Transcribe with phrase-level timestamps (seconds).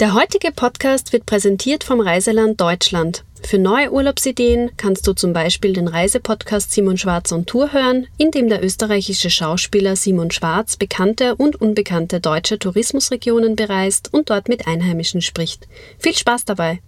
[0.00, 3.22] Der heutige Podcast wird präsentiert vom Reiseland Deutschland.
[3.44, 8.32] Für neue Urlaubsideen kannst du zum Beispiel den Reisepodcast Simon Schwarz on Tour hören, in
[8.32, 14.66] dem der österreichische Schauspieler Simon Schwarz bekannte und unbekannte deutsche Tourismusregionen bereist und dort mit
[14.66, 15.68] Einheimischen spricht.
[16.00, 16.80] Viel Spaß dabei!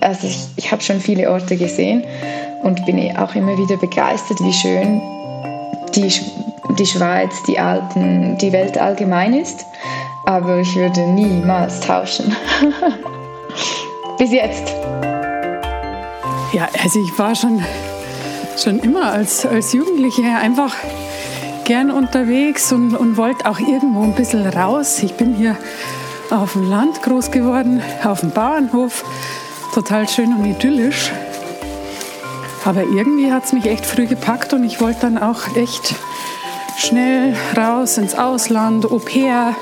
[0.00, 2.04] Also ich, ich habe schon viele Orte gesehen
[2.62, 5.02] und bin auch immer wieder begeistert, wie schön
[5.94, 6.10] die,
[6.78, 9.66] die Schweiz, die Alpen, die Welt allgemein ist
[10.24, 12.34] aber ich würde niemals tauschen.
[14.18, 14.72] Bis jetzt.
[16.52, 17.64] Ja, also ich war schon,
[18.56, 20.74] schon immer als, als Jugendliche einfach
[21.64, 25.02] gern unterwegs und, und wollte auch irgendwo ein bisschen raus.
[25.02, 25.56] Ich bin hier
[26.30, 29.04] auf dem Land groß geworden, auf dem Bauernhof,
[29.74, 31.12] total schön und idyllisch.
[32.64, 35.94] Aber irgendwie hat es mich echt früh gepackt und ich wollte dann auch echt
[36.78, 39.54] schnell raus ins Ausland, Au pair,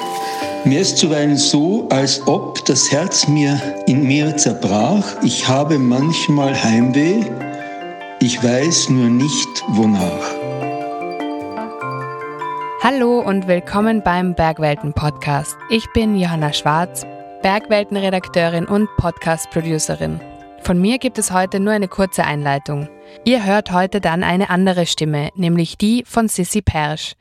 [0.65, 5.05] mir ist zuweilen so, als ob das Herz mir in mir zerbrach.
[5.25, 7.25] Ich habe manchmal Heimweh,
[8.21, 10.35] ich weiß nur nicht wonach.
[12.81, 15.57] Hallo und willkommen beim Bergwelten Podcast.
[15.69, 17.05] Ich bin Johanna Schwarz,
[17.43, 20.21] Bergwelten-Redakteurin und Podcast-Producerin.
[20.63, 22.89] Von mir gibt es heute nur eine kurze Einleitung.
[23.25, 27.15] Ihr hört heute dann eine andere Stimme, nämlich die von Sissy Persch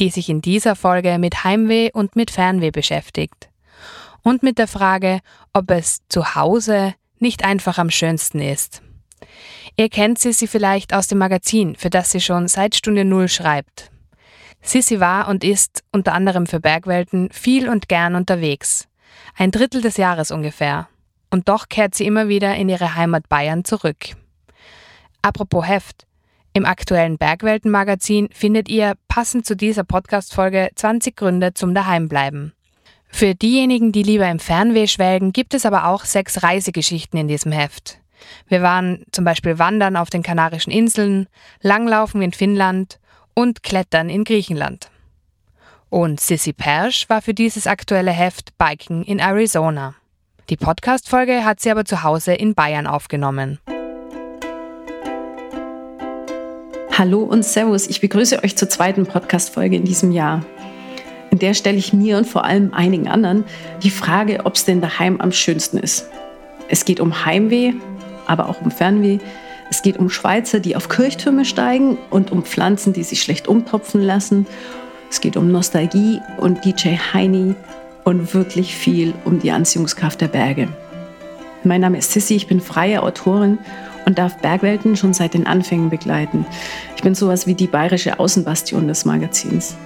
[0.00, 3.50] die sich in dieser Folge mit Heimweh und mit Fernweh beschäftigt.
[4.22, 5.20] Und mit der Frage,
[5.52, 8.82] ob es zu Hause nicht einfach am schönsten ist.
[9.76, 13.90] Ihr kennt Sissi vielleicht aus dem Magazin, für das sie schon seit Stunde Null schreibt.
[14.62, 18.88] Sissi war und ist unter anderem für Bergwelten viel und gern unterwegs.
[19.36, 20.88] Ein Drittel des Jahres ungefähr.
[21.30, 24.16] Und doch kehrt sie immer wieder in ihre Heimat Bayern zurück.
[25.22, 26.06] Apropos Heft.
[26.52, 32.54] Im aktuellen Bergwelten-Magazin findet ihr, passend zu dieser Podcast-Folge, 20 Gründe zum Daheimbleiben.
[33.08, 37.52] Für diejenigen, die lieber im Fernweh schwelgen, gibt es aber auch sechs Reisegeschichten in diesem
[37.52, 37.98] Heft.
[38.48, 41.28] Wir waren zum Beispiel wandern auf den Kanarischen Inseln,
[41.60, 42.98] Langlaufen in Finnland
[43.34, 44.90] und Klettern in Griechenland.
[45.88, 49.94] Und Sissy Persch war für dieses aktuelle Heft Biken in Arizona.
[50.48, 53.60] Die Podcast-Folge hat sie aber zu Hause in Bayern aufgenommen.
[56.98, 60.44] Hallo und Servus, ich begrüße euch zur zweiten Podcast-Folge in diesem Jahr.
[61.30, 63.44] In der stelle ich mir und vor allem einigen anderen
[63.82, 66.08] die Frage, ob es denn daheim am schönsten ist.
[66.68, 67.72] Es geht um Heimweh,
[68.26, 69.18] aber auch um Fernweh.
[69.70, 74.02] Es geht um Schweizer, die auf Kirchtürme steigen und um Pflanzen, die sich schlecht umtopfen
[74.02, 74.46] lassen.
[75.08, 77.54] Es geht um Nostalgie und DJ Heini
[78.04, 80.68] und wirklich viel um die Anziehungskraft der Berge.
[81.62, 83.58] Mein Name ist Sissy, ich bin freie Autorin
[84.10, 86.44] und darf Bergwelten schon seit den Anfängen begleiten.
[86.96, 89.76] Ich bin sowas wie die bayerische Außenbastion des Magazins.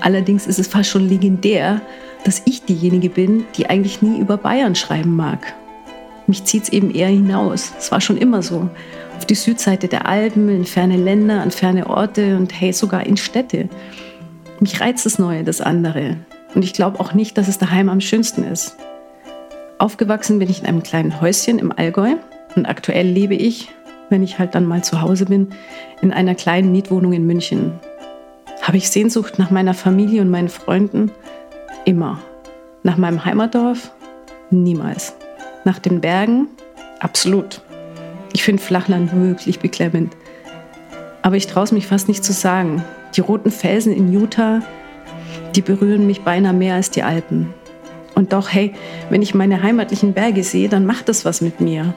[0.00, 1.82] Allerdings ist es fast schon legendär,
[2.24, 5.52] dass ich diejenige bin, die eigentlich nie über Bayern schreiben mag.
[6.26, 7.74] Mich zieht es eben eher hinaus.
[7.78, 8.70] Es war schon immer so.
[9.18, 13.18] Auf die Südseite der Alpen, in ferne Länder, an ferne Orte und hey, sogar in
[13.18, 13.68] Städte.
[14.60, 16.16] Mich reizt das Neue, das andere.
[16.54, 18.76] Und ich glaube auch nicht, dass es daheim am schönsten ist.
[19.76, 22.14] Aufgewachsen bin ich in einem kleinen Häuschen im Allgäu
[22.56, 23.68] und aktuell lebe ich,
[24.10, 25.48] wenn ich halt dann mal zu Hause bin,
[26.02, 27.72] in einer kleinen Mietwohnung in München.
[28.62, 31.10] Habe ich Sehnsucht nach meiner Familie und meinen Freunden?
[31.84, 32.18] Immer.
[32.82, 33.90] Nach meinem Heimatdorf?
[34.50, 35.14] Niemals.
[35.64, 36.48] Nach den Bergen?
[37.00, 37.60] Absolut.
[38.32, 40.16] Ich finde Flachland wirklich beklemmend.
[41.22, 42.84] Aber ich traue es mich fast nicht zu sagen.
[43.16, 44.60] Die roten Felsen in Utah,
[45.54, 47.54] die berühren mich beinahe mehr als die Alpen.
[48.14, 48.74] Und doch, hey,
[49.10, 51.94] wenn ich meine heimatlichen Berge sehe, dann macht das was mit mir.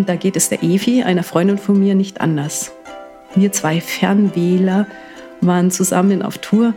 [0.00, 2.72] Und da geht es der Evi, einer Freundin von mir, nicht anders.
[3.34, 4.86] Wir zwei Fernwähler
[5.42, 6.72] waren zusammen auf Tour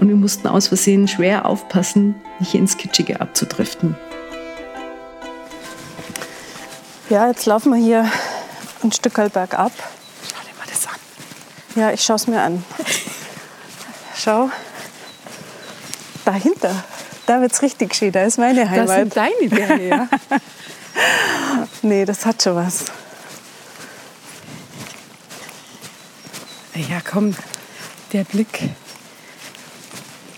[0.00, 3.96] und wir mussten aus Versehen schwer aufpassen, nicht ins Kitschige abzudriften.
[7.08, 8.10] Ja, jetzt laufen wir hier
[8.82, 9.70] ein Stück bergab.
[10.28, 11.80] Schau dir mal das an.
[11.80, 12.64] Ja, ich schaue es mir an.
[14.16, 14.50] Schau,
[16.24, 16.82] dahinter,
[17.26, 18.88] da wird es richtig schön, da ist meine Heimat.
[18.88, 20.08] Das sind deine Berge, ja.
[21.82, 22.84] nee, das hat schon was.
[26.74, 27.34] Ja, komm,
[28.12, 28.70] der Blick.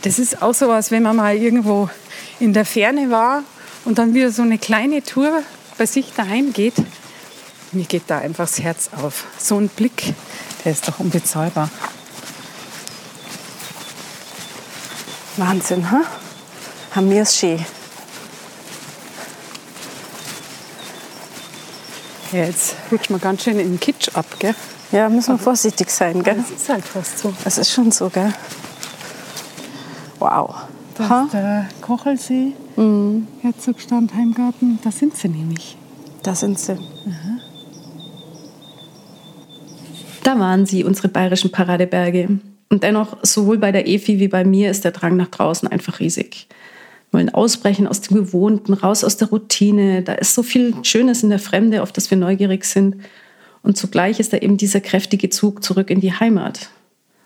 [0.02, 1.90] Das ist auch so was, wenn man mal irgendwo
[2.38, 3.42] in der Ferne war
[3.84, 5.42] und dann wieder so eine kleine Tour
[5.76, 6.74] bei sich daheim geht.
[7.72, 9.24] Mir geht da einfach das Herz auf.
[9.38, 10.14] So ein Blick,
[10.64, 11.68] der ist doch unbezahlbar.
[15.36, 16.02] Wahnsinn, ha?
[16.94, 17.64] Haben wir es schön.
[22.32, 24.54] Ja, jetzt rutscht man ganz schön in den Kitsch ab, gell?
[24.92, 26.36] Ja, müssen wir vorsichtig sein, gell?
[26.36, 27.32] Das ist halt fast so.
[27.44, 28.32] Das ist schon so, gell?
[30.18, 30.54] Wow,
[30.96, 33.26] Da ist der Kochelsee, mhm.
[33.40, 34.78] Herzogstand Heimgarten.
[34.82, 35.76] Da sind sie nämlich.
[36.22, 36.72] Da sind sie.
[36.72, 37.38] Aha.
[40.24, 42.40] Da waren sie, unsere bayerischen Paradeberge.
[42.68, 46.00] Und dennoch, sowohl bei der Efi wie bei mir ist der Drang nach draußen einfach
[46.00, 46.48] riesig.
[47.10, 50.02] Wollen ausbrechen aus dem Gewohnten, raus aus der Routine.
[50.02, 52.96] Da ist so viel Schönes in der Fremde, auf das wir neugierig sind.
[53.62, 56.70] Und zugleich ist da eben dieser kräftige Zug zurück in die Heimat.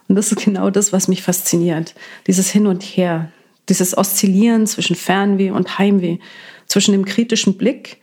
[0.08, 1.94] Und das ist genau das, was mich fasziniert.
[2.26, 3.31] Dieses Hin und Her,
[3.69, 6.19] dieses Oszillieren zwischen Fernweh und Heimweh,
[6.67, 7.99] zwischen dem kritischen Blick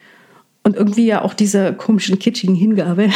[0.64, 3.10] und irgendwie ja auch dieser komischen, kitschigen Hingabe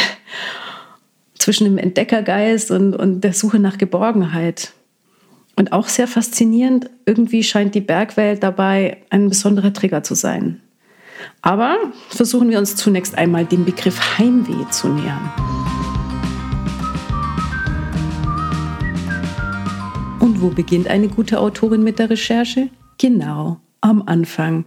[1.38, 4.72] zwischen dem Entdeckergeist und, und der Suche nach Geborgenheit.
[5.56, 10.60] Und auch sehr faszinierend, irgendwie scheint die Bergwelt dabei ein besonderer Trigger zu sein.
[11.42, 11.76] Aber
[12.08, 15.32] versuchen wir uns zunächst einmal dem Begriff Heimweh zu nähern.
[20.20, 22.68] Und wo beginnt eine gute Autorin mit der Recherche?
[22.98, 24.64] Genau, am Anfang.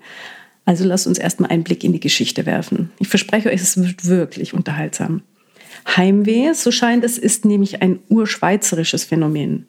[0.66, 2.92] Also lasst uns erstmal einen Blick in die Geschichte werfen.
[3.00, 5.22] Ich verspreche euch, es wird wirklich unterhaltsam.
[5.96, 9.68] Heimweh, so scheint es, ist nämlich ein urschweizerisches Phänomen.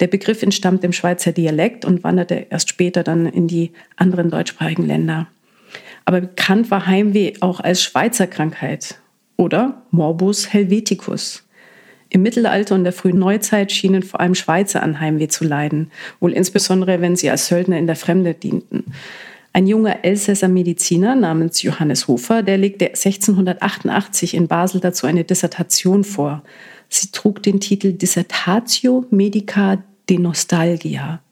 [0.00, 4.86] Der Begriff entstammt dem Schweizer Dialekt und wanderte erst später dann in die anderen deutschsprachigen
[4.86, 5.26] Länder.
[6.04, 9.00] Aber bekannt war Heimweh auch als Schweizer Krankheit
[9.36, 11.44] oder Morbus Helveticus.
[12.10, 15.90] Im Mittelalter und der frühen Neuzeit schienen vor allem Schweizer an Heimweh zu leiden,
[16.20, 18.92] wohl insbesondere wenn sie als Söldner in der Fremde dienten.
[19.56, 26.02] Ein junger Elsässer Mediziner namens Johannes Hofer, der legte 1688 in Basel dazu eine Dissertation
[26.02, 26.42] vor.
[26.88, 31.22] Sie trug den Titel Dissertatio Medica de Nostalgia.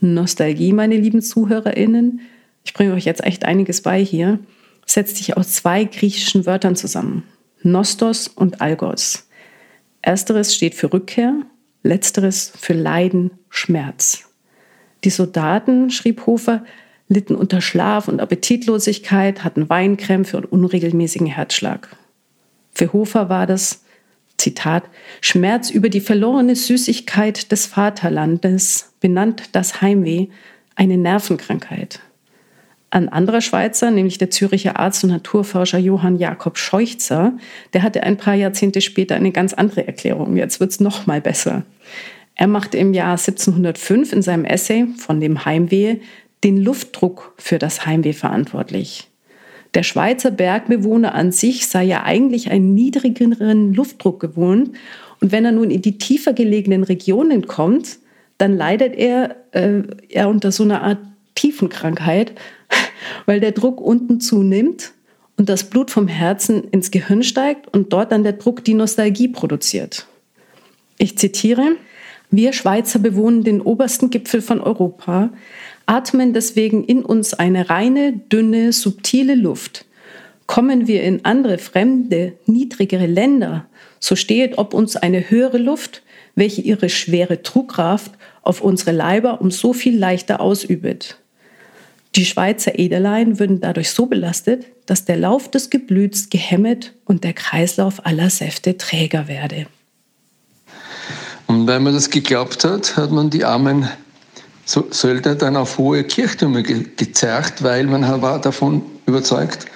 [0.00, 2.20] Nostalgie, meine lieben ZuhörerInnen,
[2.66, 4.40] ich bringe euch jetzt echt einiges bei hier,
[4.84, 7.22] setzt sich aus zwei griechischen Wörtern zusammen.
[7.62, 9.26] Nostos und Algos.
[10.02, 11.34] Ersteres steht für Rückkehr,
[11.82, 14.28] letzteres für Leiden, Schmerz.
[15.04, 16.62] Die Soldaten, schrieb Hofer,
[17.08, 21.96] litten unter Schlaf und Appetitlosigkeit, hatten Weinkrämpfe und unregelmäßigen Herzschlag.
[22.72, 23.82] Für Hofer war das,
[24.36, 24.84] Zitat,
[25.20, 30.28] Schmerz über die verlorene Süßigkeit des Vaterlandes, benannt das Heimweh,
[30.76, 32.00] eine Nervenkrankheit.
[32.90, 37.34] Ein anderer Schweizer, nämlich der Züricher Arzt und Naturforscher Johann Jakob Scheuchzer,
[37.72, 40.36] der hatte ein paar Jahrzehnte später eine ganz andere Erklärung.
[40.36, 41.64] Jetzt wird es noch mal besser.
[42.34, 45.96] Er machte im Jahr 1705 in seinem Essay von dem Heimweh
[46.44, 49.08] den Luftdruck für das Heimweh verantwortlich.
[49.74, 54.76] Der Schweizer Bergbewohner an sich sei ja eigentlich einen niedrigeren Luftdruck gewohnt.
[55.20, 57.98] Und wenn er nun in die tiefer gelegenen Regionen kommt,
[58.38, 60.98] dann leidet er, äh, er unter so einer Art
[61.34, 62.32] Tiefenkrankheit,
[63.26, 64.92] weil der Druck unten zunimmt
[65.36, 69.28] und das Blut vom Herzen ins Gehirn steigt und dort dann der Druck die Nostalgie
[69.28, 70.06] produziert.
[70.98, 71.76] Ich zitiere,
[72.30, 75.30] wir Schweizer bewohnen den obersten Gipfel von Europa,
[75.88, 79.86] atmen deswegen in uns eine reine, dünne, subtile Luft.
[80.46, 83.66] Kommen wir in andere, fremde, niedrigere Länder,
[83.98, 86.02] so steht ob uns eine höhere Luft,
[86.34, 88.12] welche ihre schwere Trugkraft
[88.42, 91.16] auf unsere Leiber um so viel leichter ausübet.
[92.16, 97.32] Die Schweizer Edellein würden dadurch so belastet, dass der Lauf des Geblüts gehemmet und der
[97.32, 99.66] Kreislauf aller Säfte träger werde.
[101.46, 103.88] Und weil man das geglaubt hat, hat man die armen
[104.68, 109.66] Söldner dann auf hohe Kirchtürme gezerrt, weil man war davon überzeugt,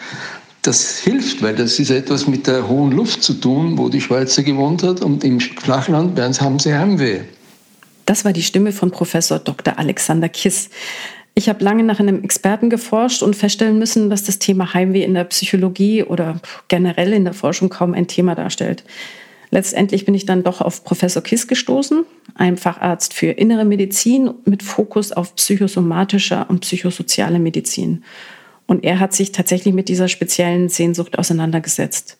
[0.63, 4.43] das hilft, weil das ist etwas mit der hohen Luft zu tun, wo die Schweizer
[4.43, 7.21] gewohnt hat und im Flachland haben sie Heimweh.
[8.07, 9.79] Das war die Stimme von Professor Dr.
[9.79, 10.69] Alexander Kiss.
[11.35, 15.15] Ich habe lange nach einem Experten geforscht und feststellen müssen, dass das Thema Heimweh in
[15.15, 18.85] der Psychologie oder generell in der Forschung kaum ein Thema darstellt.
[19.55, 24.63] Letztendlich bin ich dann doch auf Professor Kiss gestoßen, ein Facharzt für innere Medizin mit
[24.63, 28.03] Fokus auf psychosomatischer und psychosoziale Medizin.
[28.67, 32.17] Und er hat sich tatsächlich mit dieser speziellen Sehnsucht auseinandergesetzt.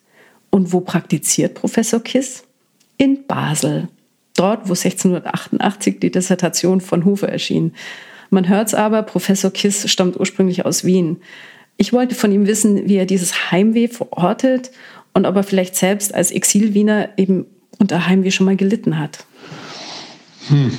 [0.51, 2.45] Und wo praktiziert Professor Kiss?
[2.99, 3.89] In Basel.
[4.37, 7.73] Dort, wo 1688 die Dissertation von Hufe erschien.
[8.29, 11.17] Man hört es aber, Professor Kiss stammt ursprünglich aus Wien.
[11.79, 14.71] Ich wollte von ihm wissen, wie er dieses Heimweh verortet
[15.15, 17.47] und ob er vielleicht selbst als Exil-Wiener eben
[17.79, 19.25] unter Heimweh schon mal gelitten hat.
[20.49, 20.73] Hm.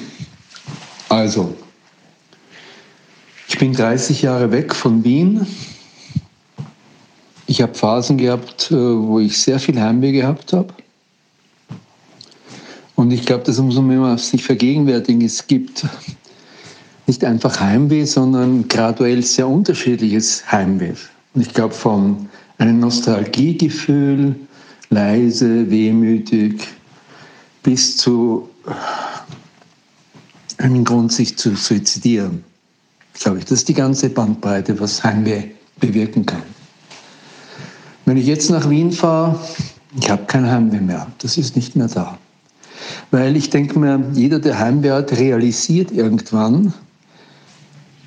[1.10, 1.54] Also,
[3.48, 5.46] ich bin 30 Jahre weg von Wien.
[7.46, 10.74] Ich habe Phasen gehabt, äh, wo ich sehr viel Heimweh gehabt habe.
[12.96, 15.86] Und ich glaube, umso mehr man sich vergegenwärtigen, es gibt
[17.06, 20.94] nicht einfach Heimweh, sondern graduell sehr unterschiedliches Heimweh.
[21.34, 22.30] Und ich glaube, von
[22.64, 24.36] einem Nostalgiegefühl,
[24.90, 26.66] leise, wehmütig,
[27.62, 28.50] bis zu
[30.60, 32.42] einem Grund, sich zu suizidieren.
[33.20, 33.46] glaube ich.
[33.46, 35.44] Das ist die ganze Bandbreite, was Heimweh
[35.82, 36.44] bewirken kann.
[38.06, 39.38] Wenn ich jetzt nach Wien fahre,
[40.00, 41.08] ich habe kein Heimweh mehr.
[41.18, 42.18] Das ist nicht mehr da.
[43.12, 46.74] Weil ich denke mir, jeder, der Heimweh hat, realisiert irgendwann,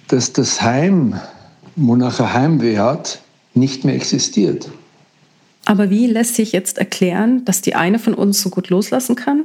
[0.09, 1.21] dass das Heim,
[1.77, 3.21] wonach er Heimweh hat,
[3.57, 4.71] nicht mehr existiert.
[5.65, 9.45] Aber wie lässt sich jetzt erklären, dass die eine von uns so gut loslassen kann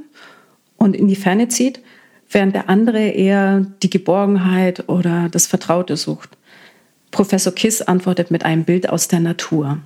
[0.78, 1.82] und in die Ferne zieht,
[2.30, 6.30] während der andere eher die Geborgenheit oder das Vertraute sucht?
[7.12, 9.78] Professor Kiss antwortet mit einem Bild aus der Natur.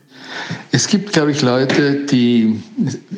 [0.72, 2.62] Es gibt, glaube ich, Leute, die,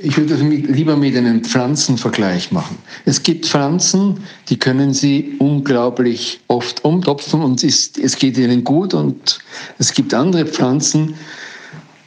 [0.02, 2.78] ich würde das lieber mit einem Pflanzenvergleich machen.
[3.06, 8.94] Es gibt Pflanzen, die können sie unglaublich oft umtopfen und es, es geht ihnen gut
[8.94, 9.40] und
[9.78, 11.16] es gibt andere Pflanzen,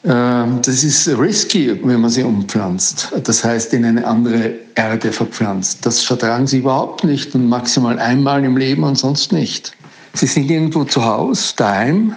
[0.02, 3.12] äh, das ist risky, wenn man sie umpflanzt.
[3.24, 5.84] Das heißt, in eine andere Erde verpflanzt.
[5.84, 9.72] Das vertragen sie überhaupt nicht und maximal einmal im Leben und sonst nicht.
[10.14, 12.14] Sie sind irgendwo zu Hause, daheim,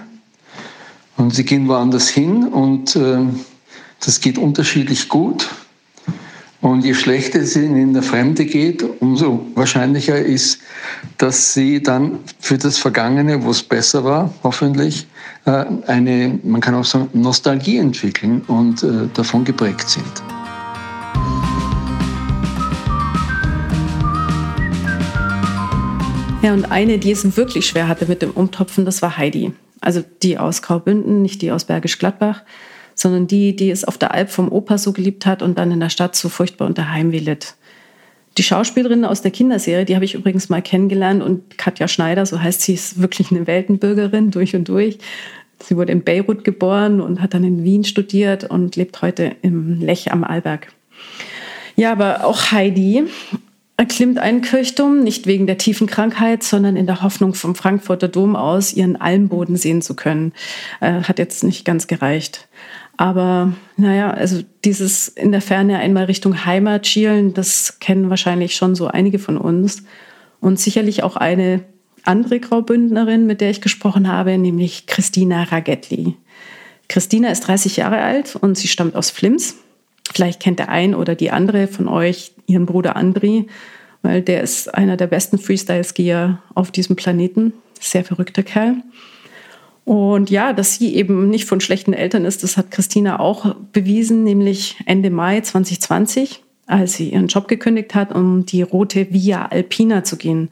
[1.16, 3.18] und sie gehen woanders hin und äh,
[4.04, 5.48] das geht unterschiedlich gut.
[6.60, 10.60] Und je schlechter es ihnen in der Fremde geht, umso wahrscheinlicher ist,
[11.18, 15.06] dass sie dann für das Vergangene, wo es besser war, hoffentlich,
[15.44, 20.33] äh, eine, man kann auch sagen, Nostalgie entwickeln und äh, davon geprägt sind.
[26.44, 29.52] Ja, und eine, die es wirklich schwer hatte mit dem Umtopfen, das war Heidi.
[29.80, 32.42] Also die aus Graubünden, nicht die aus Bergisch Gladbach,
[32.94, 35.80] sondern die, die es auf der Alp vom Opa so geliebt hat und dann in
[35.80, 37.54] der Stadt so furchtbar unter Heimweh litt.
[38.36, 42.38] Die Schauspielerin aus der Kinderserie, die habe ich übrigens mal kennengelernt und Katja Schneider, so
[42.38, 44.98] heißt sie, ist wirklich eine Weltenbürgerin durch und durch.
[45.62, 49.80] Sie wurde in Beirut geboren und hat dann in Wien studiert und lebt heute im
[49.80, 50.70] Lech am Arlberg.
[51.74, 53.04] Ja, aber auch Heidi
[53.76, 58.36] erklimmt einen Kirchturm, nicht wegen der tiefen Krankheit, sondern in der Hoffnung, vom Frankfurter Dom
[58.36, 60.32] aus ihren Almboden sehen zu können.
[60.80, 62.48] Äh, hat jetzt nicht ganz gereicht.
[62.96, 68.76] Aber naja, also dieses in der Ferne einmal Richtung Heimat schielen, das kennen wahrscheinlich schon
[68.76, 69.82] so einige von uns.
[70.40, 71.64] Und sicherlich auch eine
[72.04, 76.16] andere Graubündnerin, mit der ich gesprochen habe, nämlich Christina Ragetli.
[76.88, 79.56] Christina ist 30 Jahre alt und sie stammt aus Flims.
[80.14, 83.48] Vielleicht kennt der ein oder die andere von euch ihren Bruder Andri,
[84.02, 87.52] weil der ist einer der besten Freestyle-Skier auf diesem Planeten.
[87.80, 88.76] Sehr verrückter Kerl.
[89.84, 94.22] Und ja, dass sie eben nicht von schlechten Eltern ist, das hat Christina auch bewiesen,
[94.22, 100.04] nämlich Ende Mai 2020, als sie ihren Job gekündigt hat, um die rote Via Alpina
[100.04, 100.48] zu gehen,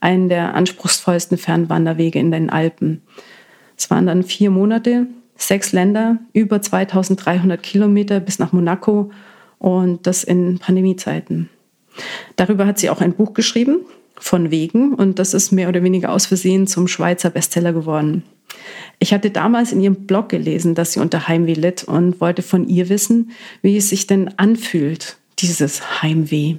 [0.00, 3.00] einen der anspruchsvollsten Fernwanderwege in den Alpen.
[3.78, 5.06] Es waren dann vier Monate,
[5.36, 9.10] sechs Länder, über 2300 Kilometer bis nach Monaco
[9.58, 11.48] und das in Pandemiezeiten.
[12.36, 13.80] Darüber hat sie auch ein Buch geschrieben,
[14.18, 18.22] von Wegen, und das ist mehr oder weniger aus Versehen zum Schweizer Bestseller geworden.
[18.98, 22.66] Ich hatte damals in ihrem Blog gelesen, dass sie unter Heimweh litt und wollte von
[22.66, 26.56] ihr wissen, wie es sich denn anfühlt, dieses Heimweh.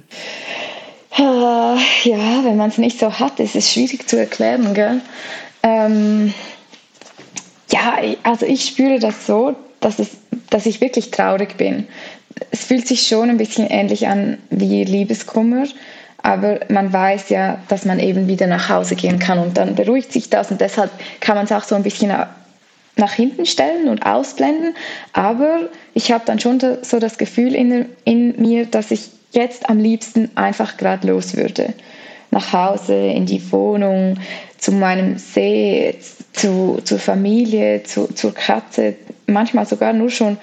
[1.16, 4.72] Ja, wenn man es nicht so hat, ist es schwierig zu erklären.
[4.72, 5.00] Gell?
[5.64, 6.32] Ähm,
[7.70, 10.10] ja, also ich spüre das so, dass, es,
[10.50, 11.86] dass ich wirklich traurig bin.
[12.50, 15.66] Es fühlt sich schon ein bisschen ähnlich an wie Liebeskummer,
[16.22, 20.12] aber man weiß ja, dass man eben wieder nach Hause gehen kann und dann beruhigt
[20.12, 22.12] sich das und deshalb kann man es auch so ein bisschen
[22.96, 24.74] nach hinten stellen und ausblenden.
[25.12, 29.78] Aber ich habe dann schon so das Gefühl in, in mir, dass ich jetzt am
[29.78, 31.74] liebsten einfach gerade los würde.
[32.30, 34.18] Nach Hause, in die Wohnung,
[34.58, 35.96] zu meinem See,
[36.32, 40.36] zu, zur Familie, zu, zur Katze, manchmal sogar nur schon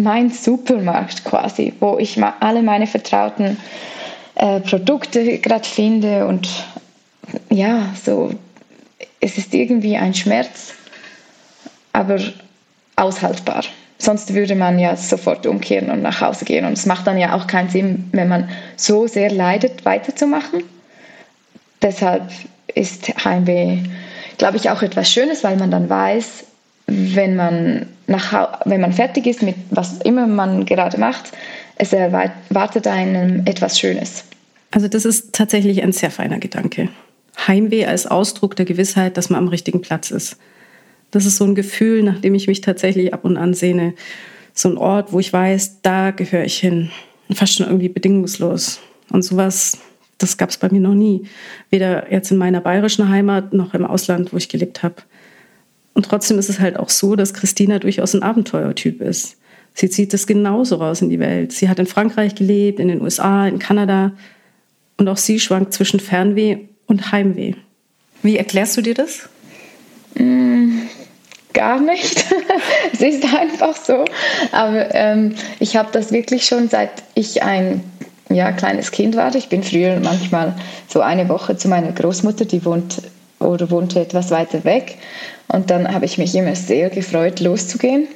[0.00, 3.56] mein Supermarkt quasi, wo ich mal alle meine vertrauten
[4.34, 6.48] äh, Produkte gerade finde und
[7.50, 8.30] ja, so,
[9.20, 10.74] es ist irgendwie ein Schmerz,
[11.92, 12.18] aber
[12.96, 13.64] aushaltbar.
[13.98, 16.64] Sonst würde man ja sofort umkehren und nach Hause gehen.
[16.64, 20.64] Und es macht dann ja auch keinen Sinn, wenn man so sehr leidet, weiterzumachen.
[21.82, 22.30] Deshalb
[22.74, 23.78] ist Heimweh,
[24.38, 26.44] glaube ich, auch etwas Schönes, weil man dann weiß,
[26.86, 31.32] wenn man, nach, wenn man fertig ist mit was immer man gerade macht,
[31.76, 34.24] es erwartet einem etwas Schönes.
[34.70, 36.88] Also das ist tatsächlich ein sehr feiner Gedanke.
[37.46, 40.36] Heimweh als Ausdruck der Gewissheit, dass man am richtigen Platz ist.
[41.10, 43.94] Das ist so ein Gefühl, nach dem ich mich tatsächlich ab und an sehne.
[44.52, 46.90] So ein Ort, wo ich weiß, da gehöre ich hin.
[47.32, 48.80] Fast schon irgendwie bedingungslos.
[49.10, 49.78] Und sowas
[50.20, 51.22] das gab es bei mir noch nie.
[51.70, 54.96] Weder jetzt in meiner bayerischen Heimat noch im Ausland, wo ich gelebt habe.
[55.94, 59.36] Und trotzdem ist es halt auch so, dass Christina durchaus ein Abenteuertyp ist.
[59.74, 61.52] Sie zieht es genauso raus in die Welt.
[61.52, 64.12] Sie hat in Frankreich gelebt, in den USA, in Kanada.
[64.98, 67.54] Und auch sie schwankt zwischen Fernweh und Heimweh.
[68.22, 69.28] Wie erklärst du dir das?
[70.16, 70.80] Mm,
[71.54, 72.26] gar nicht.
[72.92, 74.04] es ist einfach so.
[74.52, 77.82] Aber ähm, ich habe das wirklich schon seit ich ein
[78.30, 79.34] ja, kleines Kind war.
[79.34, 80.54] Ich bin früher manchmal
[80.88, 83.02] so eine Woche zu meiner Großmutter, die wohnt
[83.40, 84.96] oder wohnte etwas weiter weg.
[85.48, 88.06] Und dann habe ich mich immer sehr gefreut, loszugehen.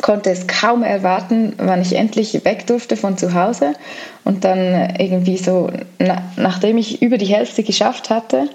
[0.00, 3.74] Konnte es kaum erwarten, wann ich endlich weg durfte von zu Hause.
[4.24, 8.48] Und dann irgendwie so, na, nachdem ich über die Hälfte geschafft hatte,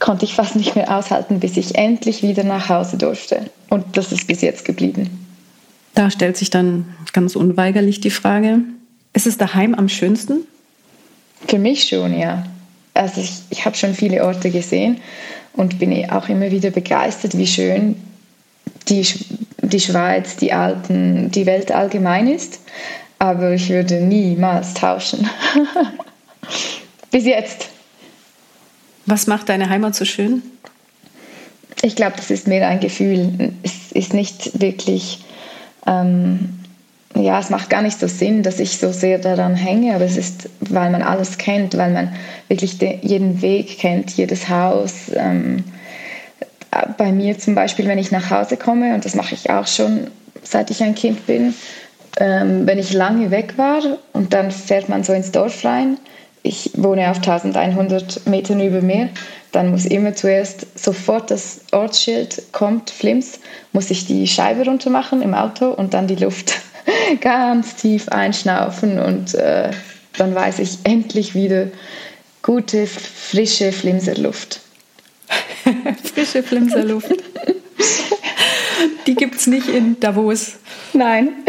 [0.00, 3.50] konnte ich fast nicht mehr aushalten, bis ich endlich wieder nach Hause durfte.
[3.70, 5.24] Und das ist bis jetzt geblieben.
[5.94, 8.60] Da stellt sich dann ganz unweigerlich die Frage,
[9.14, 10.46] ist es daheim am schönsten?
[11.48, 12.44] Für mich schon, ja.
[12.92, 15.00] Also ich, ich habe schon viele Orte gesehen
[15.54, 17.96] und bin auch immer wieder begeistert, wie schön
[18.88, 19.06] die,
[19.62, 22.60] die Schweiz, die Alpen, die Welt allgemein ist.
[23.18, 25.28] Aber ich würde niemals tauschen.
[27.10, 27.68] Bis jetzt.
[29.06, 30.42] Was macht deine Heimat so schön?
[31.82, 33.52] Ich glaube, das ist mehr ein Gefühl.
[33.62, 35.22] Es ist nicht wirklich
[35.86, 36.63] ähm,
[37.16, 40.16] ja, es macht gar nicht so Sinn, dass ich so sehr daran hänge, aber es
[40.16, 42.12] ist, weil man alles kennt, weil man
[42.48, 45.10] wirklich den, jeden Weg kennt, jedes Haus.
[45.14, 45.64] Ähm,
[46.98, 50.08] bei mir zum Beispiel, wenn ich nach Hause komme, und das mache ich auch schon,
[50.42, 51.54] seit ich ein Kind bin,
[52.18, 53.80] ähm, wenn ich lange weg war
[54.12, 55.98] und dann fährt man so ins Dorf rein,
[56.42, 59.08] ich wohne auf 1100 Metern über Meer,
[59.52, 63.38] dann muss immer zuerst sofort das Ortsschild kommt, Flims,
[63.72, 66.54] muss ich die Scheibe runter machen im Auto und dann die Luft
[67.20, 69.70] ganz tief einschnaufen und äh,
[70.16, 71.68] dann weiß ich endlich wieder
[72.42, 74.60] gute, frische Flimserluft.
[76.14, 77.14] frische Flimserluft.
[79.06, 80.54] Die gibt es nicht in Davos.
[80.92, 81.44] Nein.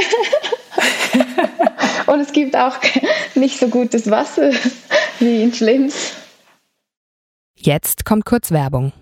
[2.08, 2.77] und es gibt auch
[3.36, 4.51] nicht so gutes Wasser
[5.20, 6.13] wie in Schlims.
[7.58, 8.94] Jetzt kommt kurz Werbung.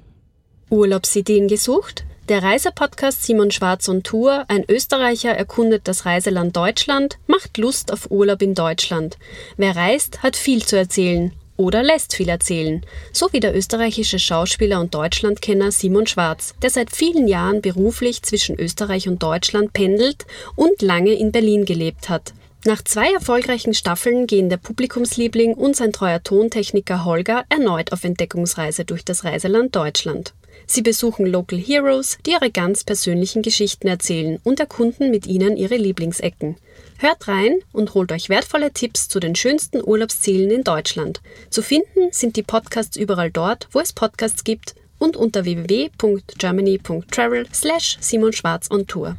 [0.70, 2.06] Urlaubsideen gesucht?
[2.30, 8.12] Der Reisepodcast Simon Schwarz und Tour, ein Österreicher erkundet das Reiseland Deutschland, macht Lust auf
[8.12, 9.18] Urlaub in Deutschland.
[9.58, 14.80] Wer reist, hat viel zu erzählen oder lässt viel erzählen, so wie der österreichische Schauspieler
[14.80, 20.82] und Deutschlandkenner Simon Schwarz, der seit vielen Jahren beruflich zwischen Österreich und Deutschland pendelt und
[20.82, 22.34] lange in Berlin gelebt hat.
[22.64, 28.86] Nach zwei erfolgreichen Staffeln gehen der Publikumsliebling und sein treuer Tontechniker Holger erneut auf Entdeckungsreise
[28.86, 30.34] durch das Reiseland Deutschland.
[30.66, 35.76] Sie besuchen Local Heroes, die ihre ganz persönlichen Geschichten erzählen und erkunden mit ihnen ihre
[35.76, 36.58] Lieblingsecken.
[36.98, 41.22] Hört rein und holt euch wertvolle Tipps zu den schönsten Urlaubszielen in Deutschland.
[41.50, 47.98] Zu finden sind die Podcasts überall dort, wo es Podcasts gibt und unter www.germany.travel slash
[48.00, 49.18] Simon Schwarz on Tour.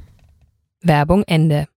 [0.81, 1.69] Werbung Ende.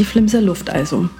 [0.00, 1.10] Die Flimser Luft also.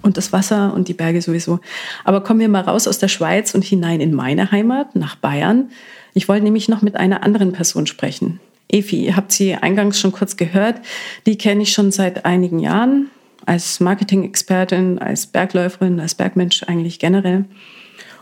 [0.00, 1.60] Und das Wasser und die Berge sowieso.
[2.04, 5.70] Aber kommen wir mal raus aus der Schweiz und hinein in meine Heimat, nach Bayern.
[6.14, 8.40] Ich wollte nämlich noch mit einer anderen Person sprechen.
[8.68, 10.80] Efi, ihr habt sie eingangs schon kurz gehört.
[11.26, 13.10] Die kenne ich schon seit einigen Jahren
[13.44, 17.44] als Marketing-Expertin, als Bergläuferin, als Bergmensch eigentlich generell.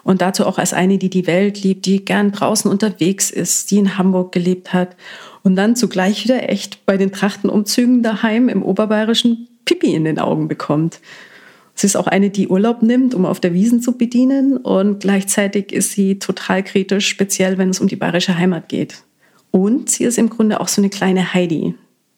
[0.02, 3.78] Und dazu auch als eine, die die Welt liebt, die gern draußen unterwegs ist, die
[3.78, 4.96] in Hamburg gelebt hat
[5.44, 10.48] und dann zugleich wieder echt bei den Trachtenumzügen daheim im Oberbayerischen Pipi in den Augen
[10.48, 11.00] bekommt.
[11.74, 15.72] Sie ist auch eine, die Urlaub nimmt, um auf der Wiesen zu bedienen und gleichzeitig
[15.72, 19.02] ist sie total kritisch, speziell wenn es um die bayerische Heimat geht.
[19.50, 21.74] Und sie ist im Grunde auch so eine kleine Heidi,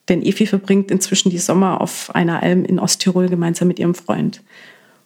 [0.08, 4.42] denn Efi verbringt inzwischen die Sommer auf einer Alm in Osttirol gemeinsam mit ihrem Freund.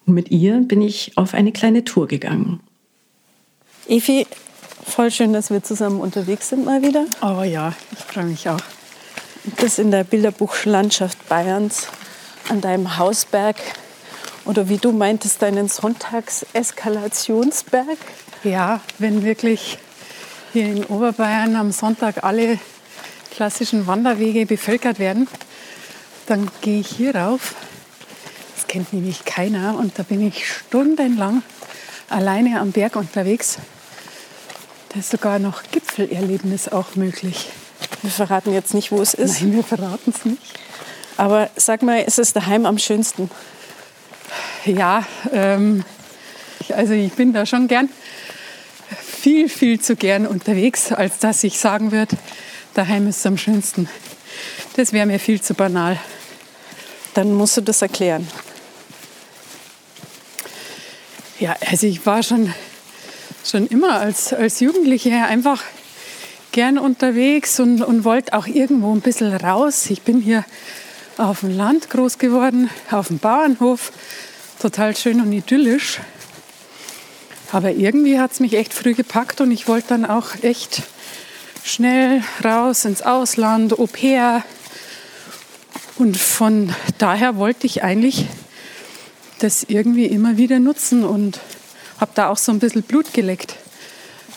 [0.07, 2.61] Und mit ihr bin ich auf eine kleine Tour gegangen.
[3.87, 4.27] Efi,
[4.89, 7.05] Voll schön, dass wir zusammen unterwegs sind mal wieder.
[7.21, 8.61] Oh ja, ich freue mich auch.
[9.59, 11.89] Das in der Bilderbuchlandschaft Bayerns
[12.49, 13.57] an deinem Hausberg
[14.45, 17.99] oder wie du meintest, deinen Sonntagseskalationsberg.
[18.45, 19.79] Ja, wenn wirklich
[20.53, 22.59] hier in Oberbayern am Sonntag alle
[23.31, 25.29] klassischen Wanderwege bevölkert werden,
[26.27, 27.55] dann gehe ich hier rauf.
[28.57, 31.43] Das kennt nämlich keiner und da bin ich stundenlang
[32.09, 33.59] alleine am Berg unterwegs.
[34.89, 37.51] Da ist sogar noch Gipfelerlebnis auch möglich.
[38.03, 39.43] Wir verraten jetzt nicht, wo es ist.
[39.43, 40.43] Nein, wir verraten es nicht.
[41.19, 43.29] Aber sag mal, ist es daheim am schönsten?
[44.65, 45.85] Ja, ähm,
[46.75, 47.89] also ich bin da schon gern
[49.03, 52.17] viel, viel zu gern unterwegs, als dass ich sagen würde,
[52.75, 53.89] daheim ist es am schönsten.
[54.77, 55.99] Das wäre mir viel zu banal.
[57.15, 58.29] Dann musst du das erklären.
[61.41, 62.55] Ja, also ich war schon
[63.45, 65.63] schon immer als, als Jugendliche einfach
[66.53, 69.91] gern unterwegs und, und wollte auch irgendwo ein bisschen raus.
[69.91, 70.45] Ich bin hier
[71.19, 73.93] auf dem Land groß geworden, auf dem Bauernhof.
[74.61, 76.01] Total schön und idyllisch.
[77.51, 80.83] Aber irgendwie hat es mich echt früh gepackt und ich wollte dann auch echt
[81.65, 84.45] schnell raus ins Ausland, Au pair.
[85.97, 88.27] Und von daher wollte ich eigentlich
[89.41, 91.41] das irgendwie immer wieder nutzen und
[92.01, 93.57] habe da auch so ein bisschen Blut geleckt,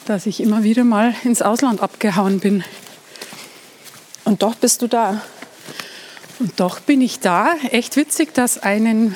[0.05, 2.63] dass ich immer wieder mal ins Ausland abgehauen bin.
[4.23, 5.21] Und doch bist du da.
[6.41, 7.53] Und doch bin ich da.
[7.69, 9.15] Echt witzig, dass einen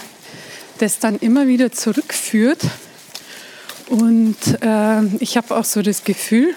[0.77, 2.61] das dann immer wieder zurückführt.
[3.88, 6.53] Und äh, ich habe auch so das Gefühl,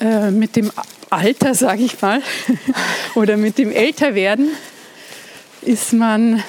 [0.00, 0.72] äh, mit dem
[1.08, 2.20] Alter, sage ich mal,
[3.14, 4.50] oder mit dem Älterwerden,
[5.62, 6.42] ist man,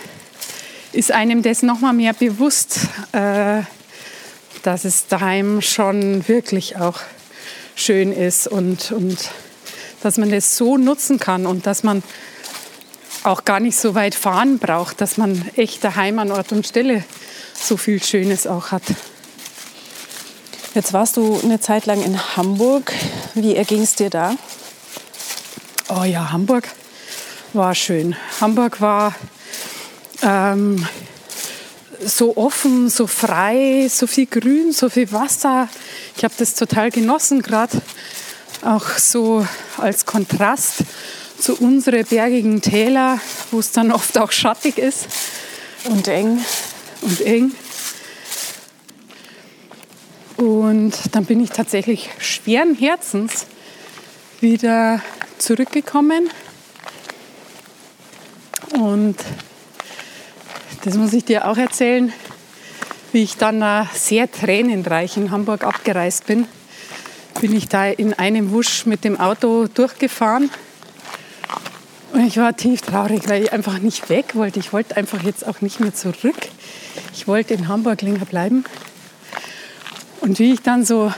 [0.94, 2.80] ist einem das noch mal mehr bewusst,
[3.12, 3.62] äh,
[4.64, 7.02] dass es daheim schon wirklich auch
[7.76, 9.30] schön ist und, und
[10.02, 12.02] dass man das so nutzen kann und dass man
[13.28, 17.04] auch gar nicht so weit fahren braucht, dass man echt daheim an Ort und Stelle
[17.54, 18.84] so viel Schönes auch hat.
[20.74, 22.94] Jetzt warst du eine Zeit lang in Hamburg.
[23.34, 24.36] Wie erging es dir da?
[25.90, 26.68] Oh ja, Hamburg
[27.54, 28.16] war schön.
[28.40, 29.16] Hamburg war
[30.22, 30.88] ähm,
[32.04, 35.68] so offen, so frei, so viel Grün, so viel Wasser.
[36.16, 37.82] Ich habe das total genossen, gerade
[38.62, 39.46] auch so
[39.78, 40.84] als Kontrast
[41.40, 43.20] zu unseren bergigen Täler,
[43.52, 45.08] wo es dann oft auch schattig ist.
[45.86, 46.44] Und eng.
[47.02, 47.52] Und eng.
[50.38, 53.48] Und dann bin ich tatsächlich schweren Herzens
[54.40, 55.02] wieder
[55.38, 56.30] zurückgekommen.
[58.74, 59.16] Und
[60.84, 62.14] das muss ich dir auch erzählen,
[63.14, 66.48] wie ich dann sehr tränenreich in Hamburg abgereist bin.
[67.42, 70.52] Bin ich da in einem Wusch mit dem Auto durchgefahren
[72.18, 74.60] und ich war tief traurig, weil ich einfach nicht weg wollte.
[74.60, 76.50] Ich wollte einfach jetzt auch nicht mehr zurück.
[77.14, 78.66] Ich wollte in Hamburg länger bleiben.
[80.22, 81.14] Und wie ich dann so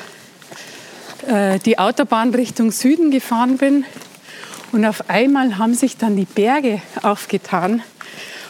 [1.25, 3.85] äh, die Autobahn Richtung Süden gefahren bin
[4.73, 7.81] und auf einmal haben sich dann die Berge aufgetan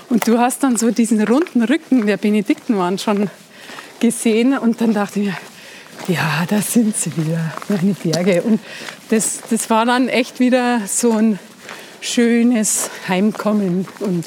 [0.10, 3.30] und du hast dann so diesen runden Rücken der Benedikten schon
[4.00, 5.38] gesehen und dann dachte ich mir,
[6.08, 8.42] ja, da sind sie wieder, meine Berge.
[8.42, 8.60] Und
[9.12, 11.38] das, das war dann echt wieder so ein
[12.02, 14.26] schönes Heimkommen und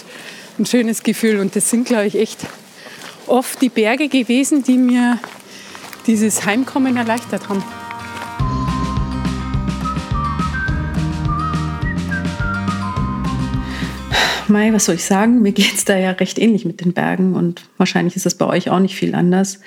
[0.59, 1.39] ein schönes Gefühl.
[1.39, 2.41] Und das sind, glaube ich, echt
[3.27, 5.19] oft die Berge gewesen, die mir
[6.07, 7.63] dieses Heimkommen erleichtert haben.
[14.49, 15.41] Mai, was soll ich sagen?
[15.41, 18.47] Mir geht es da ja recht ähnlich mit den Bergen und wahrscheinlich ist es bei
[18.47, 19.61] euch auch nicht viel anders.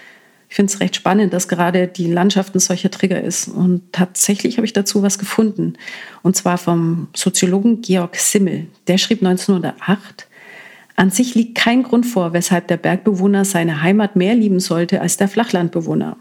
[0.55, 3.49] Ich finde es recht spannend, dass gerade die Landschaft ein solcher Trigger ist.
[3.49, 5.73] Und tatsächlich habe ich dazu was gefunden.
[6.23, 8.67] Und zwar vom Soziologen Georg Simmel.
[8.87, 10.27] Der schrieb 1908,
[10.95, 15.17] an sich liegt kein Grund vor, weshalb der Bergbewohner seine Heimat mehr lieben sollte als
[15.17, 16.15] der Flachlandbewohner.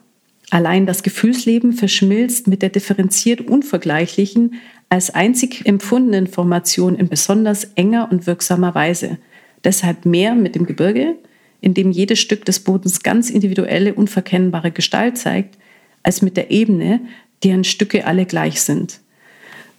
[0.50, 4.54] Allein das Gefühlsleben verschmilzt mit der differenziert unvergleichlichen,
[4.88, 9.18] als einzig empfundenen Formation in besonders enger und wirksamer Weise.
[9.62, 11.14] Deshalb mehr mit dem Gebirge,
[11.64, 15.56] in dem jedes Stück des Bodens ganz individuelle, unverkennbare Gestalt zeigt,
[16.02, 17.00] als mit der Ebene,
[17.42, 19.00] deren Stücke alle gleich sind.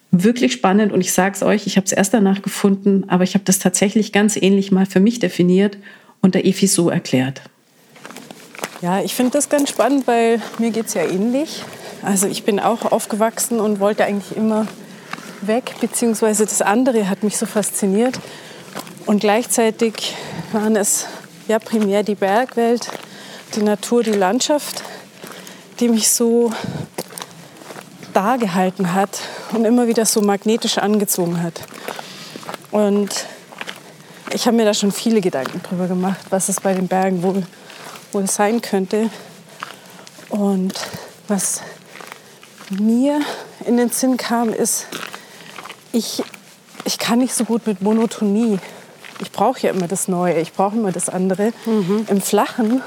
[0.10, 3.36] Wirklich spannend und ich sage es euch, ich habe es erst danach gefunden, aber ich
[3.36, 5.78] habe das tatsächlich ganz ähnlich mal für mich definiert
[6.22, 7.44] und der Efi so erklärt.
[8.82, 11.62] Ja, ich finde das ganz spannend, weil mir geht es ja ähnlich.
[12.02, 14.66] Also ich bin auch aufgewachsen und wollte eigentlich immer
[15.42, 18.20] weg, beziehungsweise das andere hat mich so fasziniert.
[19.06, 20.16] Und gleichzeitig
[20.52, 21.06] waren es
[21.48, 22.90] ja primär die Bergwelt,
[23.56, 24.84] die Natur, die Landschaft,
[25.80, 26.52] die mich so
[28.14, 29.20] dargehalten hat
[29.52, 31.62] und immer wieder so magnetisch angezogen hat.
[32.72, 33.26] Und
[34.34, 37.44] ich habe mir da schon viele Gedanken drüber gemacht, was es bei den Bergen wohl,
[38.12, 39.10] wohl sein könnte.
[40.30, 40.74] Und
[41.28, 41.62] was
[42.70, 43.22] mir
[43.66, 44.88] in den Sinn kam, ist,
[45.92, 46.24] ich,
[46.84, 48.60] ich kann nicht so gut mit Monotonie
[49.20, 51.54] ich brauche ja immer das Neue, ich brauche immer das andere.
[51.66, 52.06] Mhm.
[52.10, 52.82] Im Flachen,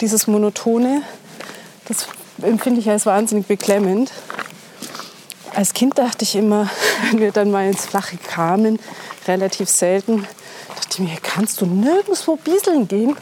[0.00, 1.02] dieses Monotone,
[1.88, 2.06] das
[2.40, 4.10] empfinde ich als wahnsinnig beklemmend.
[5.54, 6.70] Als Kind dachte ich immer,
[7.10, 8.78] wenn wir dann mal ins Flache kamen,
[9.28, 10.26] relativ selten,
[10.74, 13.16] dachte ich mir, kannst du nirgendwo bieseln gehen?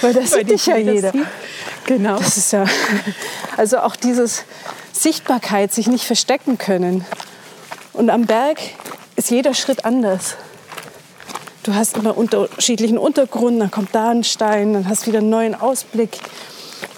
[0.00, 1.12] Weil das sieht dich ja jeder.
[1.84, 2.18] Genau.
[2.18, 2.64] Das ist ja,
[3.56, 4.44] also auch dieses
[4.92, 7.04] Sichtbarkeit, sich nicht verstecken können.
[7.92, 8.58] Und am Berg
[9.16, 10.36] ist jeder Schritt anders
[11.62, 15.30] du hast immer unterschiedlichen Untergrund, dann kommt da ein Stein, dann hast du wieder einen
[15.30, 16.18] neuen Ausblick.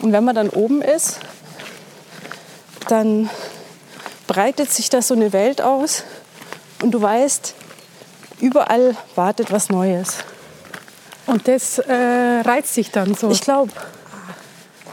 [0.01, 1.21] Und wenn man dann oben ist,
[2.89, 3.31] dann
[4.27, 6.05] breitet sich da so eine Welt aus
[6.83, 7.55] und du weißt,
[8.41, 10.19] überall wartet was Neues.
[11.27, 13.31] Und das äh, reizt sich dann so.
[13.31, 13.71] Ich glaube.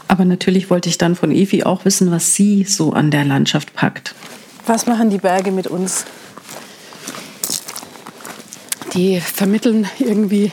[0.06, 3.74] Aber natürlich wollte ich dann von Evi auch wissen, was sie so an der Landschaft
[3.74, 4.14] packt.
[4.66, 6.04] Was machen die Berge mit uns?
[8.98, 10.50] Die vermitteln irgendwie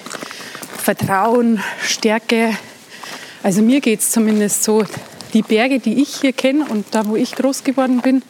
[0.77, 2.55] Vertrauen, Stärke.
[3.41, 4.85] Also mir geht es zumindest so,
[5.33, 8.21] die Berge, die ich hier kenne und da, wo ich groß geworden bin,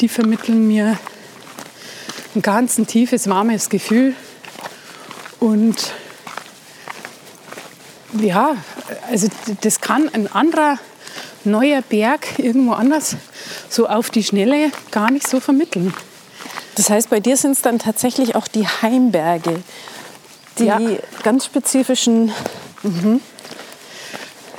[0.00, 0.98] die vermitteln mir
[2.34, 4.16] ein ganz ein tiefes, warmes Gefühl.
[5.38, 5.92] Und
[8.20, 8.56] ja,
[9.08, 9.28] also
[9.60, 10.80] das kann ein anderer
[11.44, 13.14] neuer Berg irgendwo anders
[13.68, 15.94] so auf die Schnelle gar nicht so vermitteln.
[16.76, 19.62] Das heißt, bei dir sind es dann tatsächlich auch die Heimberge,
[20.58, 20.80] die Ja.
[21.22, 22.32] ganz spezifischen.
[22.82, 23.20] Mhm.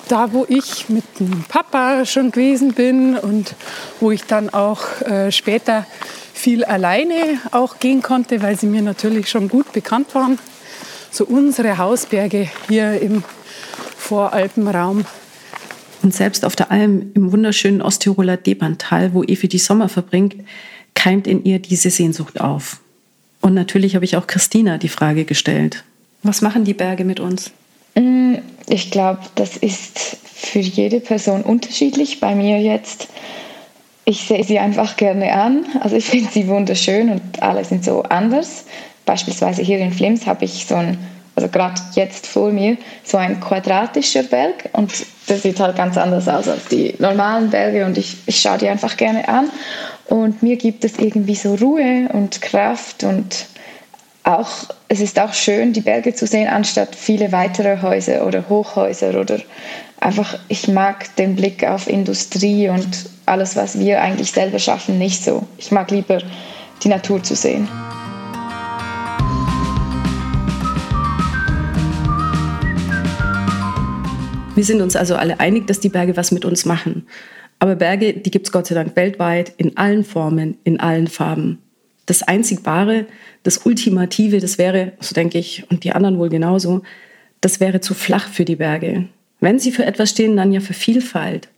[0.07, 3.55] da, wo ich mit dem Papa schon gewesen bin und
[3.99, 5.85] wo ich dann auch äh, später
[6.33, 10.37] viel alleine auch gehen konnte, weil sie mir natürlich schon gut bekannt waren.
[11.09, 13.23] So unsere Hausberge hier im
[13.97, 15.05] Voralpenraum.
[16.03, 20.35] Und selbst auf der Alm im wunderschönen Osttiroler Deberntal, wo Evi die Sommer verbringt,
[21.05, 22.79] keimt in ihr diese Sehnsucht auf.
[23.39, 25.83] Und natürlich habe ich auch Christina die Frage gestellt.
[26.23, 27.51] Was machen die Berge mit uns?
[27.93, 28.37] Mm,
[28.67, 32.19] Ich glaube, das ist für jede Person unterschiedlich.
[32.19, 33.07] Bei mir jetzt,
[34.05, 35.65] ich sehe sie einfach gerne an.
[35.79, 38.65] Also ich finde sie wunderschön und alle sind so anders.
[39.05, 40.97] Beispielsweise hier in Flims habe ich so ein,
[41.35, 44.91] also gerade jetzt vor mir, so ein quadratischer Berg und
[45.27, 48.69] der sieht halt ganz anders aus als die normalen Berge und ich, ich schaue die
[48.69, 49.49] einfach gerne an.
[50.07, 53.47] Und mir gibt es irgendwie so Ruhe und Kraft und
[54.23, 54.49] auch,
[54.87, 59.39] es ist auch schön, die Berge zu sehen, anstatt viele weitere Häuser oder Hochhäuser oder
[59.99, 62.87] einfach, ich mag den Blick auf Industrie und
[63.25, 65.43] alles, was wir eigentlich selber schaffen, nicht so.
[65.57, 66.19] Ich mag lieber
[66.83, 67.67] die Natur zu sehen.
[74.55, 77.05] Wir sind uns also alle einig, dass die Berge was mit uns machen.
[77.59, 81.59] Aber Berge, die gibt es Gott sei Dank weltweit, in allen Formen, in allen Farben.
[82.05, 83.05] Das einzig Wahre,
[83.43, 86.83] das Ultimative, das wäre, so denke ich, und die anderen wohl genauso,
[87.41, 89.07] das wäre zu flach für die Berge.
[89.39, 91.49] Wenn sie für etwas stehen, dann ja für Vielfalt.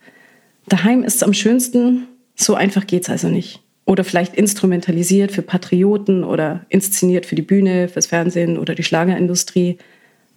[0.68, 3.62] Daheim ist es am schönsten, so einfach geht es also nicht.
[3.86, 9.78] Oder vielleicht instrumentalisiert für Patrioten oder inszeniert für die Bühne, fürs Fernsehen oder die Schlagerindustrie.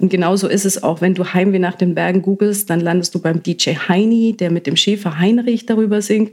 [0.00, 3.20] Und genauso ist es auch, wenn du Heimweh nach den Bergen googelst, dann landest du
[3.20, 6.32] beim DJ Heini, der mit dem Schäfer Heinrich darüber singt.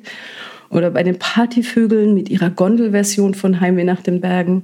[0.70, 4.64] Oder bei den Partyvögeln mit ihrer Gondelversion von Heimweh nach den Bergen.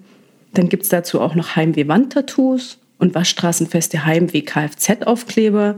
[0.53, 5.75] Dann gibt es dazu auch noch Heimweh-Wandtattoos und Waschstraßenfeste Heimweh-Kfz-Aufkleber.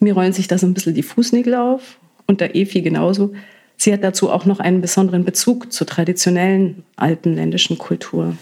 [0.00, 1.98] Mir rollen sich da so ein bisschen die Fußnägel auf.
[2.26, 3.34] Und der Efi genauso.
[3.76, 8.36] Sie hat dazu auch noch einen besonderen Bezug zur traditionellen alpenländischen Kultur.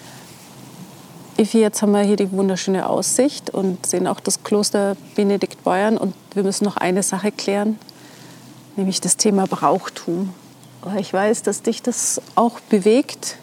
[1.40, 5.96] Evi, jetzt haben wir hier die wunderschöne Aussicht und sehen auch das Kloster Benedikt Beuern.
[5.96, 7.78] Und wir müssen noch eine Sache klären,
[8.76, 10.34] nämlich das Thema Brauchtum.
[10.98, 13.38] Ich weiß, dass dich das auch bewegt,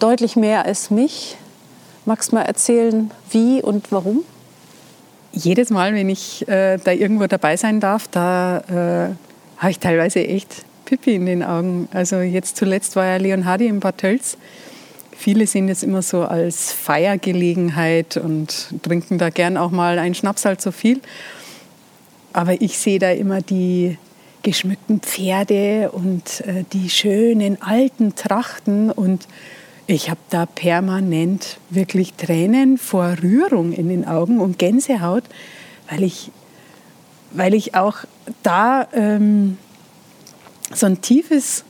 [0.00, 1.36] deutlich mehr als mich.
[2.04, 4.24] Magst du mal erzählen, wie und warum?
[5.30, 9.14] Jedes Mal, wenn ich äh, da irgendwo dabei sein darf, da äh,
[9.58, 11.88] habe ich teilweise echt Pipi in den Augen.
[11.92, 14.36] Also jetzt zuletzt war ja Leon Hardy in Bad Tölz.
[15.16, 20.44] Viele sehen das immer so als Feiergelegenheit und trinken da gern auch mal einen Schnaps
[20.44, 21.00] halt so viel.
[22.32, 23.96] Aber ich sehe da immer die
[24.42, 29.26] geschmückten Pferde und äh, die schönen alten Trachten und
[29.86, 35.24] ich habe da permanent wirklich Tränen vor Rührung in den Augen und Gänsehaut,
[35.90, 36.30] weil ich,
[37.32, 37.98] weil ich auch
[38.42, 39.58] da ähm,
[40.74, 41.64] so ein tiefes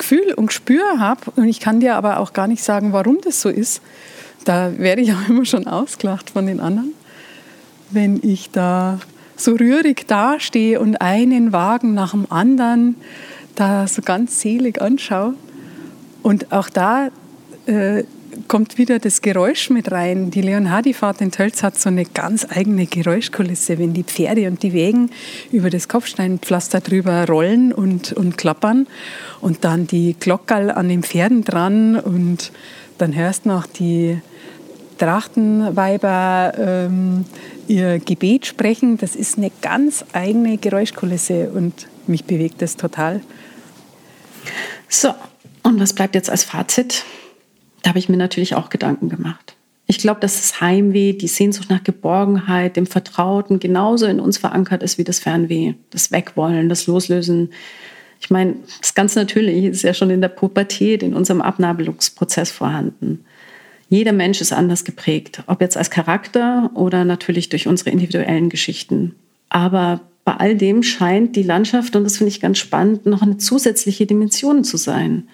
[0.00, 1.30] Gefühl und Gespür habe.
[1.36, 3.80] Und ich kann dir aber auch gar nicht sagen, warum das so ist.
[4.44, 6.92] Da werde ich auch immer schon ausgelacht von den anderen,
[7.90, 8.98] wenn ich da
[9.36, 12.96] so rührig dastehe und einen Wagen nach dem anderen
[13.54, 15.34] da so ganz selig anschaue.
[16.22, 17.08] Und auch da
[17.66, 18.04] äh,
[18.48, 20.30] kommt wieder das Geräusch mit rein.
[20.30, 24.72] Die Leonhardi-Fahrt in Tölz hat so eine ganz eigene Geräuschkulisse, wenn die Pferde und die
[24.72, 25.10] Wägen
[25.52, 28.86] über das Kopfsteinpflaster drüber rollen und, und klappern
[29.40, 32.52] und dann die Glockerl an den Pferden dran und
[32.98, 34.20] dann hörst noch die
[34.98, 37.24] Trachtenweiber ähm,
[37.68, 38.98] ihr Gebet sprechen.
[38.98, 43.22] Das ist eine ganz eigene Geräuschkulisse und mich bewegt das total.
[44.88, 45.14] So,
[45.62, 47.04] und was bleibt jetzt als Fazit?
[47.82, 49.56] Da habe ich mir natürlich auch Gedanken gemacht.
[49.86, 54.84] Ich glaube, dass das Heimweh, die Sehnsucht nach Geborgenheit, dem Vertrauten genauso in uns verankert
[54.84, 57.50] ist wie das Fernweh, das Wegwollen, das Loslösen.
[58.20, 63.24] Ich meine, das ganz natürlich ist ja schon in der Pubertät, in unserem Abnabelungsprozess vorhanden.
[63.88, 69.16] Jeder Mensch ist anders geprägt, ob jetzt als Charakter oder natürlich durch unsere individuellen Geschichten.
[69.48, 73.38] Aber bei all dem scheint die Landschaft, und das finde ich ganz spannend, noch eine
[73.38, 75.24] zusätzliche Dimension zu sein.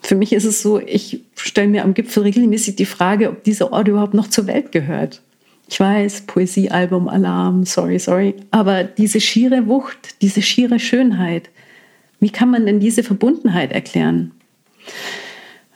[0.00, 3.72] Für mich ist es so, ich stelle mir am Gipfel regelmäßig die Frage, ob dieser
[3.72, 5.22] Ort überhaupt noch zur Welt gehört.
[5.68, 8.34] Ich weiß, Poesiealbum, Alarm, sorry, sorry.
[8.50, 11.50] Aber diese schiere Wucht, diese schiere Schönheit,
[12.18, 14.32] wie kann man denn diese Verbundenheit erklären?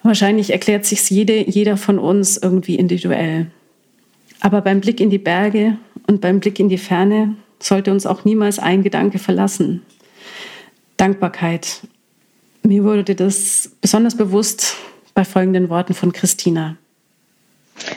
[0.03, 3.47] Wahrscheinlich erklärt sich jede, jeder von uns irgendwie individuell.
[4.41, 8.25] Aber beim Blick in die Berge und beim Blick in die Ferne sollte uns auch
[8.25, 9.83] niemals ein Gedanke verlassen.
[10.97, 11.81] Dankbarkeit.
[12.67, 14.77] Mir wurde das besonders bewusst
[15.13, 16.77] bei folgenden Worten von Christina.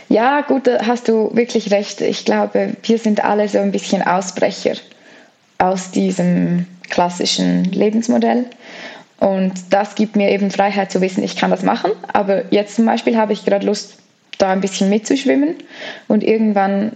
[0.10, 2.02] Ja, gut, da hast du wirklich recht.
[2.02, 4.74] Ich glaube, wir sind alle so ein bisschen Ausbrecher
[5.58, 8.46] aus diesem klassischen Lebensmodell.
[9.20, 11.92] Und das gibt mir eben Freiheit zu wissen, ich kann das machen.
[12.12, 13.98] Aber jetzt zum Beispiel habe ich gerade Lust,
[14.38, 15.56] da ein bisschen mitzuschwimmen.
[16.10, 16.92] Und irgendwann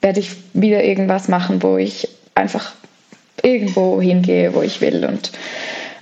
[0.00, 2.72] werde ich wieder irgendwas machen, wo ich einfach
[3.42, 5.04] irgendwo hingehe, wo ich will.
[5.04, 5.32] Und,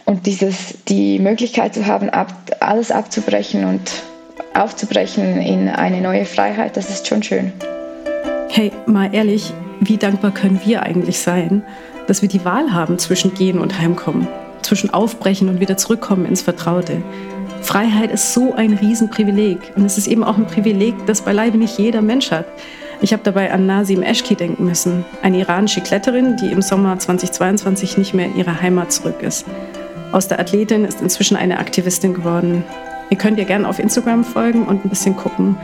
[0.04, 3.80] und dieses, die Möglichkeit zu haben, ab, alles abzubrechen und
[4.54, 7.52] aufzubrechen in eine neue Freiheit, das ist schon schön.
[8.50, 11.64] Hey, mal ehrlich, wie dankbar können wir eigentlich sein,
[12.06, 14.28] dass wir die Wahl haben zwischen Gehen und Heimkommen,
[14.62, 17.02] zwischen Aufbrechen und wieder zurückkommen ins Vertraute.
[17.62, 21.78] Freiheit ist so ein Riesenprivileg und es ist eben auch ein Privileg, das beileibe nicht
[21.78, 22.46] jeder Mensch hat.
[23.00, 27.98] Ich habe dabei an Nasim Eschki denken müssen, eine iranische Kletterin, die im Sommer 2022
[27.98, 29.46] nicht mehr in ihre Heimat zurück ist.
[30.14, 32.62] Aus der Athletin ist inzwischen eine Aktivistin geworden.
[33.10, 35.56] Ihr könnt ihr gerne auf Instagram folgen und ein bisschen gucken.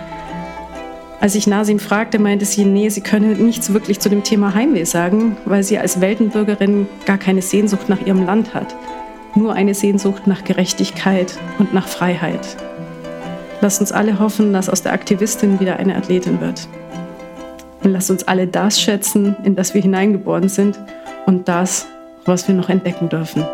[1.20, 4.82] Als ich Nasim fragte, meinte sie, nee, sie könne nichts wirklich zu dem Thema Heimweh
[4.82, 8.74] sagen, weil sie als Weltenbürgerin gar keine Sehnsucht nach ihrem Land hat.
[9.36, 12.56] Nur eine Sehnsucht nach Gerechtigkeit und nach Freiheit.
[13.60, 16.66] Lasst uns alle hoffen, dass aus der Aktivistin wieder eine Athletin wird.
[17.84, 20.76] Und lasst uns alle das schätzen, in das wir hineingeboren sind
[21.26, 21.86] und das,
[22.24, 23.44] was wir noch entdecken dürfen.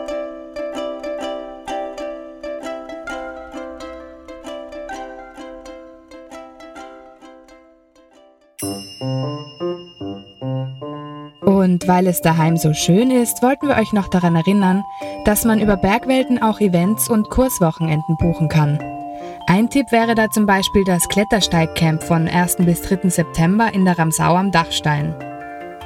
[11.87, 14.85] Weil es daheim so schön ist, wollten wir euch noch daran erinnern,
[15.25, 18.81] dass man über Bergwelten auch Events und Kurswochenenden buchen kann.
[19.47, 22.57] Ein Tipp wäre da zum Beispiel das Klettersteigcamp von 1.
[22.57, 23.09] bis 3.
[23.09, 25.15] September in der Ramsau am Dachstein.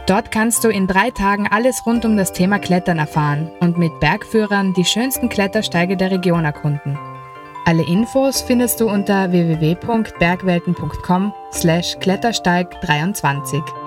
[0.07, 4.01] Dort kannst du in drei Tagen alles rund um das Thema Klettern erfahren und mit
[4.01, 6.99] Bergführern die schönsten Klettersteige der Region erkunden.
[7.67, 13.80] Alle Infos findest du unter www.bergwelten.com slash Klettersteig23.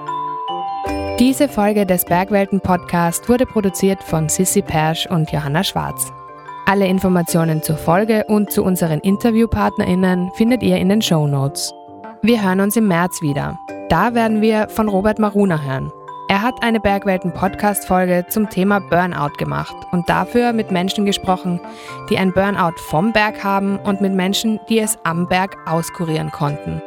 [1.19, 6.11] Diese Folge des Bergwelten Podcast wurde produziert von Sissy Persch und Johanna Schwarz.
[6.65, 11.71] Alle Informationen zur Folge und zu unseren InterviewpartnerInnen findet ihr in den Show Notes.
[12.23, 13.59] Wir hören uns im März wieder.
[13.89, 15.91] Da werden wir von Robert Maruna hören.
[16.29, 21.59] Er hat eine Bergwelten-Podcast-Folge zum Thema Burnout gemacht und dafür mit Menschen gesprochen,
[22.09, 26.81] die ein Burnout vom Berg haben und mit Menschen, die es am Berg auskurieren konnten.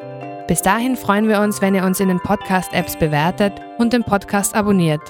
[0.49, 4.55] Bis dahin freuen wir uns, wenn ihr uns in den Podcast-Apps bewertet und den Podcast
[4.55, 5.01] abonniert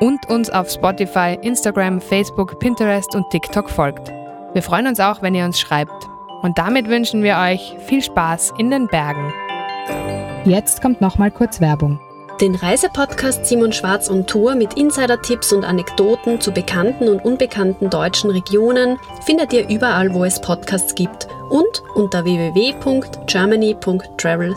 [0.00, 4.12] und uns auf Spotify, Instagram, Facebook, Pinterest und TikTok folgt.
[4.52, 6.08] Wir freuen uns auch, wenn ihr uns schreibt.
[6.42, 9.32] Und damit wünschen wir euch viel Spaß in den Bergen.
[10.44, 12.00] Jetzt kommt nochmal kurz Werbung.
[12.40, 18.30] Den Reisepodcast Simon Schwarz on Tour mit Insider-Tipps und Anekdoten zu bekannten und unbekannten deutschen
[18.30, 24.56] Regionen findet ihr überall, wo es Podcasts gibt und unter www.germany.travel